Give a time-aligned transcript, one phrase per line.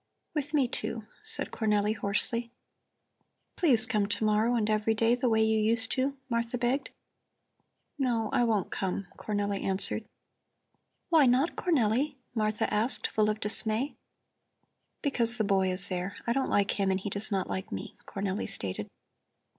[0.33, 2.49] "With me, too," said Cornelli hoarsely.
[3.55, 6.89] "Please come to morrow and every day, the way you used to," Martha begged.
[7.99, 10.03] "No, I won't come," Cornelli answered.
[11.09, 13.93] "Why not, Cornelli?" Martha asked, full of dismay.
[15.03, 16.15] "Because the boy is there.
[16.25, 18.87] I don't like him and he does not like me," Cornelli stated.